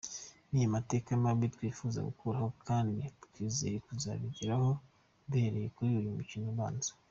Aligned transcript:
Ni 0.53 0.61
amateka 0.69 1.09
mabi 1.23 1.45
twifuza 1.55 1.99
gukuraho 2.07 2.49
kandi 2.67 3.01
twizeye 3.23 3.77
kuzabigeraho 3.85 4.69
duhereye 5.29 5.67
kuri 5.75 5.89
uyu 5.99 6.17
mukino 6.17 6.45
ubanza. 6.53 6.89